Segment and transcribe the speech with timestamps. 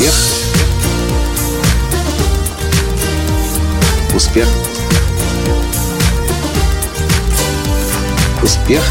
[0.00, 0.14] Успех.
[4.14, 4.48] Успех.
[8.42, 8.82] Успех.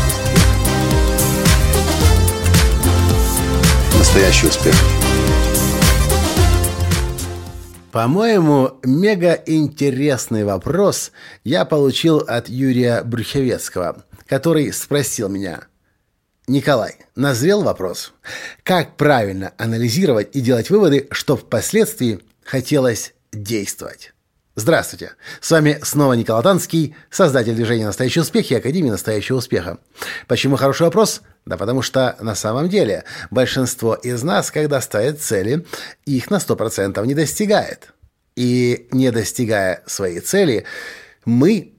[3.98, 4.76] Настоящий успех.
[7.92, 11.12] По-моему, мега интересный вопрос
[11.44, 15.69] я получил от Юрия Брюховецкого, который спросил меня.
[16.50, 18.12] Николай, назрел вопрос.
[18.64, 24.14] Как правильно анализировать и делать выводы, что впоследствии хотелось действовать?
[24.56, 25.12] Здравствуйте!
[25.42, 29.78] С вами снова Николай Танский, создатель движения «Настоящий успех» и Академии «Настоящего успеха».
[30.28, 31.22] Почему хороший вопрос?
[31.46, 35.68] Да потому что на самом деле большинство из нас, когда ставит цели,
[36.08, 37.94] их на 100% не достигает.
[38.36, 40.66] И не достигая своей цели,
[41.26, 41.76] мы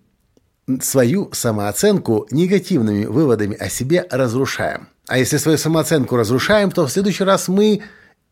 [0.81, 4.89] свою самооценку негативными выводами о себе разрушаем.
[5.07, 7.83] А если свою самооценку разрушаем, то в следующий раз мы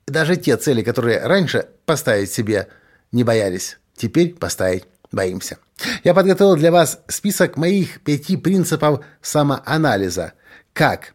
[0.07, 2.69] даже те цели, которые раньше поставить себе
[3.13, 5.59] не боялись, теперь поставить боимся.
[6.05, 10.35] Я подготовил для вас список моих пяти принципов самоанализа.
[10.73, 11.15] Как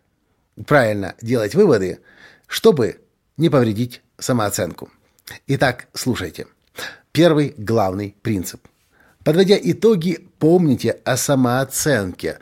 [0.66, 2.00] правильно делать выводы,
[2.48, 3.02] чтобы
[3.38, 4.90] не повредить самооценку.
[5.48, 6.48] Итак, слушайте.
[7.12, 8.68] Первый главный принцип.
[9.24, 12.40] Подводя итоги, помните о самооценке.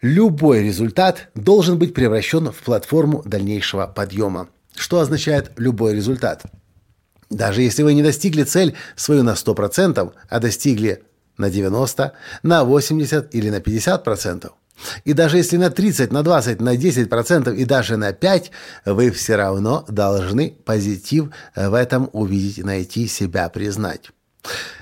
[0.00, 4.48] Любой результат должен быть превращен в платформу дальнейшего подъема.
[4.74, 6.42] Что означает любой результат?
[7.30, 11.02] Даже если вы не достигли цель свою на 100%, а достигли
[11.36, 14.50] на 90, на 80 или на 50%,
[15.04, 18.50] и даже если на 30, на 20, на 10% и даже на 5,
[18.86, 24.10] вы все равно должны позитив в этом увидеть, найти себя, признать.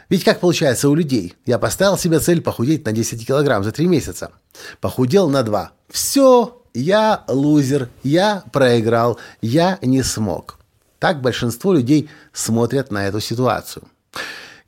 [0.09, 1.35] Ведь как получается у людей?
[1.47, 4.33] Я поставил себе цель похудеть на 10 килограмм за 3 месяца.
[4.81, 5.73] Похудел на 2.
[5.89, 10.59] Все, я лузер, я проиграл, я не смог.
[10.99, 13.85] Так большинство людей смотрят на эту ситуацию.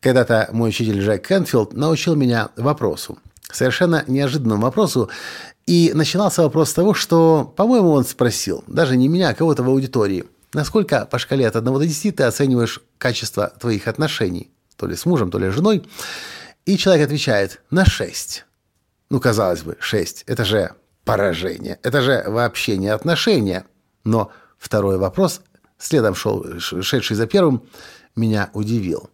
[0.01, 3.19] Когда-то мой учитель Джек Кенфилд научил меня вопросу.
[3.53, 5.09] Совершенно неожиданному вопросу.
[5.67, 9.69] И начинался вопрос с того, что, по-моему, он спросил, даже не меня, а кого-то в
[9.69, 14.97] аудитории, насколько по шкале от 1 до 10 ты оцениваешь качество твоих отношений, то ли
[14.97, 15.87] с мужем, то ли с женой.
[16.67, 18.45] И человек отвечает на 6.
[19.11, 20.25] Ну, казалось бы, 6.
[20.27, 20.75] Это же
[21.05, 21.79] поражение.
[21.83, 23.67] Это же вообще не отношения.
[24.05, 25.43] Но второй вопрос
[25.79, 27.69] следом шел, шедший за первым,
[28.17, 29.11] меня удивил.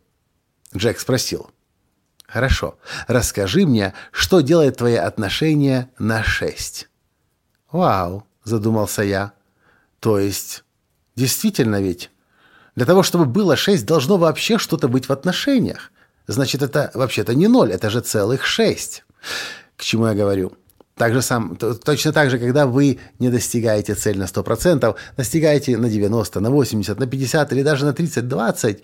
[0.77, 1.51] Джек спросил.
[2.27, 2.79] «Хорошо,
[3.09, 6.89] расскажи мне, что делает твои отношения на шесть?»
[7.73, 9.33] «Вау»,— задумался я.
[9.99, 10.63] «То есть,
[11.17, 12.11] действительно ведь,
[12.77, 15.93] для того, чтобы было шесть, должно вообще что-то быть в отношениях.
[16.27, 19.05] Значит, это вообще-то не ноль, это же целых шесть».
[19.77, 20.53] К чему я говорю?
[20.95, 25.89] Так же сам, точно так же, когда вы не достигаете цель на 100%, достигаете на
[25.89, 28.83] 90, на 80, на 50 или даже на 30, 20,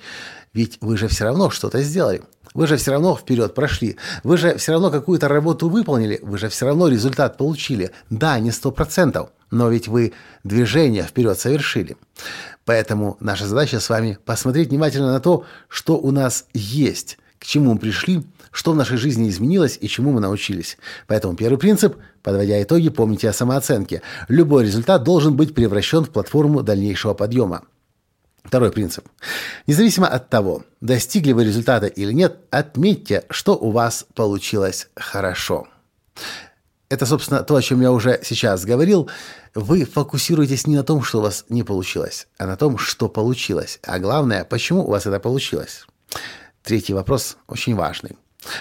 [0.55, 2.23] ведь вы же все равно что-то сделали.
[2.57, 3.97] Вы же все равно вперед прошли.
[4.25, 6.19] Вы же все равно какую-то работу выполнили.
[6.23, 7.91] Вы же все равно результат получили.
[8.09, 11.99] Да, не 100%, но ведь вы движение вперед совершили.
[12.65, 17.75] Поэтому наша задача с вами посмотреть внимательно на то, что у нас есть, к чему
[17.75, 18.25] мы пришли–
[18.57, 20.79] что в нашей жизни изменилось и чему мы научились.
[21.07, 24.01] Поэтому первый принцип, подводя итоги, помните о самооценке.
[24.29, 27.65] Любой результат должен быть превращен в платформу дальнейшего подъема.
[28.47, 29.09] Второй принцип.
[29.67, 35.67] Независимо от того, достигли вы результата или нет, отметьте, что у вас получилось хорошо.
[36.89, 39.11] Это, собственно, то, о чем я уже сейчас говорил.
[39.55, 43.81] Вы фокусируетесь не на том, что у вас не получилось, а на том, что получилось.
[43.83, 45.85] А главное, почему у вас это получилось.
[46.63, 48.17] Третий вопрос очень важный.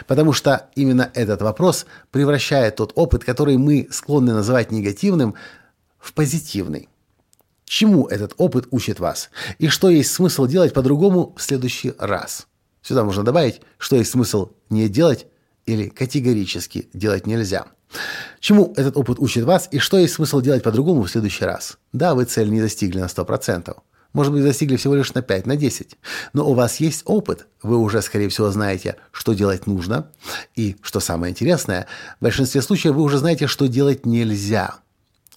[0.07, 5.35] Потому что именно этот вопрос превращает тот опыт, который мы склонны называть негативным,
[5.99, 6.89] в позитивный.
[7.65, 9.29] Чему этот опыт учит вас?
[9.57, 12.47] И что есть смысл делать по-другому в следующий раз?
[12.81, 15.25] Сюда можно добавить, что есть смысл не делать
[15.65, 17.65] или категорически делать нельзя.
[18.39, 21.77] Чему этот опыт учит вас и что есть смысл делать по-другому в следующий раз?
[21.93, 23.75] Да, вы цель не достигли на 100%.
[24.13, 25.97] Может быть, достигли всего лишь на 5, на 10.
[26.31, 27.47] Но у вас есть опыт.
[27.61, 30.09] Вы уже, скорее всего, знаете, что делать нужно.
[30.55, 31.87] И, что самое интересное,
[32.19, 34.75] в большинстве случаев вы уже знаете, что делать нельзя.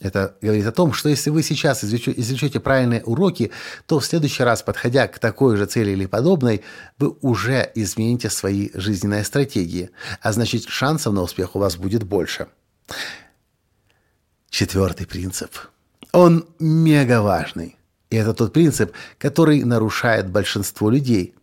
[0.01, 3.51] Это говорит о том, что если вы сейчас извлечете правильные уроки,
[3.87, 6.63] то в следующий раз, подходя к такой же цели или подобной,
[6.99, 9.91] вы уже измените свои жизненные стратегии.
[10.21, 12.47] А значит, шансов на успех у вас будет больше.
[14.51, 15.51] Четвертый принцип.
[16.13, 17.77] Он мега важный.
[18.11, 21.35] И это тот принцип, который нарушает большинство людей.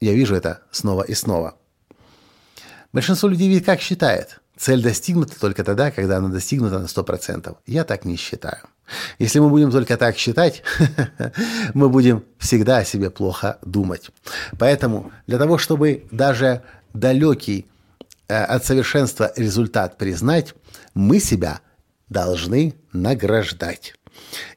[0.00, 1.56] Я вижу это снова и снова.
[2.92, 4.40] Большинство людей ведь как считает?
[4.58, 7.56] Цель достигнута только тогда, когда она достигнута на 100%.
[7.66, 8.62] Я так не считаю.
[9.18, 10.62] Если мы будем только так считать,
[11.74, 14.10] мы будем всегда о себе плохо думать.
[14.58, 16.62] Поэтому для того, чтобы даже
[16.94, 17.66] далекий
[18.28, 20.54] э, от совершенства результат признать,
[20.94, 21.60] мы себя
[22.08, 23.94] должны награждать.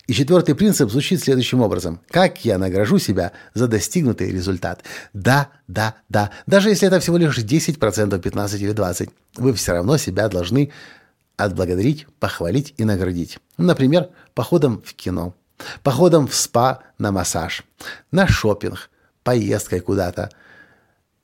[0.09, 2.01] И четвертый принцип звучит следующим образом.
[2.09, 4.83] Как я награжу себя за достигнутый результат?
[5.13, 6.31] Да, да, да.
[6.47, 10.71] Даже если это всего лишь 10%, 15 или 20, вы все равно себя должны
[11.37, 13.37] отблагодарить, похвалить и наградить.
[13.57, 15.35] Например, походом в кино,
[15.83, 17.63] походом в спа на массаж,
[18.11, 18.89] на шопинг,
[19.23, 20.31] поездкой куда-то.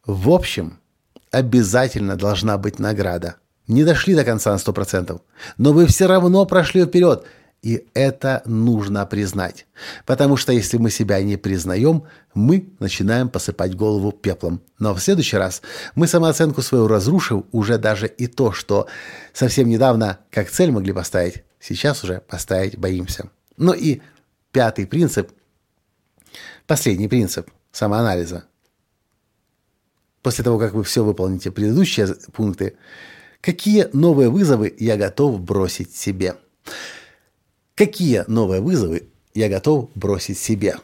[0.06, 0.80] В общем,
[1.32, 3.38] обязательно должна быть награда.
[3.68, 5.20] Не дошли до конца на 100%,
[5.58, 7.26] но вы все равно прошли вперед–
[7.66, 9.66] и это нужно признать.
[10.06, 12.04] Потому что если мы себя не признаем,
[12.36, 14.62] мы начинаем посыпать голову пеплом.
[14.78, 15.64] Но в следующий раз
[15.96, 18.86] мы самооценку свою разрушив, уже даже и то, что
[19.34, 23.32] совсем недавно как цель могли поставить, сейчас уже поставить боимся.
[23.58, 24.02] Ну и
[24.52, 25.32] пятый принцип,
[26.68, 28.44] последний принцип самоанализа.
[30.22, 32.78] После того, как вы все выполните предыдущие пункты,
[33.42, 36.36] какие новые вызовы я готов бросить себе–
[37.76, 40.78] Какие новые вызовы я готов бросить себе?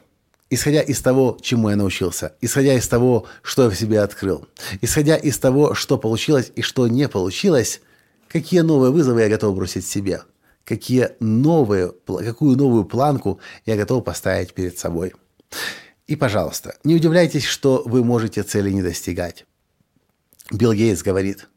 [0.49, 4.45] Исходя из того, чему я научился, исходя из того, что я в себе открыл,
[4.81, 7.79] исходя из того, что получилось и что не получилось,
[8.27, 10.23] какие новые вызовы я готов бросить себе?
[10.65, 15.13] Какие новые, какую новую планку я готов поставить перед собой?
[16.07, 19.45] И, пожалуйста, не удивляйтесь, что вы можете цели не достигать.
[20.51, 21.47] Билл Гейтс говорит,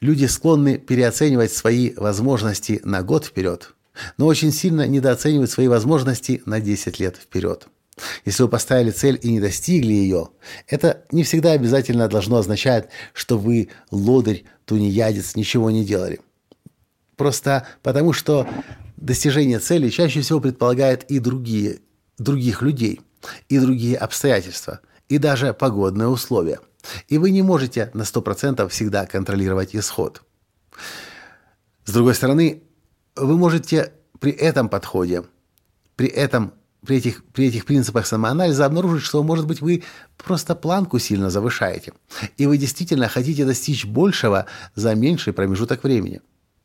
[0.00, 3.72] люди склонны переоценивать свои возможности на год вперед–
[4.16, 7.68] но очень сильно недооценивают свои возможности на 10 лет вперед.
[8.24, 10.28] Если вы поставили цель и не достигли ее,
[10.66, 16.20] это не всегда обязательно должно означать, что вы лодырь, тунеядец, ничего не делали.
[17.16, 18.46] Просто потому, что
[18.96, 21.80] достижение цели чаще всего предполагает и другие,
[22.18, 23.00] других людей,
[23.48, 26.60] и другие обстоятельства, и даже погодные условия.
[27.08, 30.22] И вы не можете на 100% всегда контролировать исход.
[31.84, 32.62] С другой стороны,
[33.18, 35.24] вы можете при этом подходе,
[35.96, 36.52] при этом
[36.86, 39.82] при этих, при этих принципах самоанализа обнаружить, что, может быть, вы
[40.16, 41.92] просто планку сильно завышаете,
[42.36, 46.20] и вы действительно хотите достичь большего за меньший промежуток времени.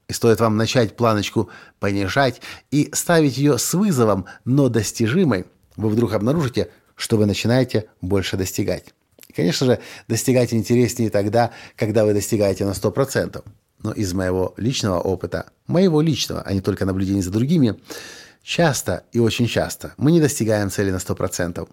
[0.08, 2.42] И стоит вам начать планочку понижать
[2.72, 5.46] и ставить ее с вызовом, но достижимой,
[5.76, 8.94] вы вдруг обнаружите, что вы начинаете больше достигать.
[9.28, 13.44] И, конечно же, достигать интереснее тогда, когда вы достигаете на 100%.
[13.84, 17.80] Но из моего личного опыта, моего личного, а не только наблюдений за другими,
[18.42, 21.68] часто и очень часто мы не достигаем цели на 100%.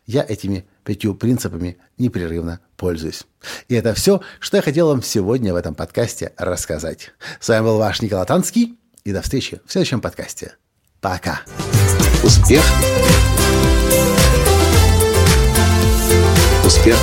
[0.07, 3.23] Я этими пятью принципами непрерывно пользуюсь.
[3.67, 7.11] И это все, что я хотел вам сегодня в этом подкасте рассказать.
[7.39, 10.55] С вами был ваш Николай Танский, и до встречи в следующем подкасте.
[11.01, 11.41] Пока.
[12.23, 12.63] Успех.
[16.65, 16.97] Успех.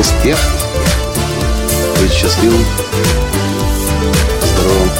[0.00, 0.38] Успех.
[2.00, 2.64] Быть счастливым,
[4.42, 4.99] здоровым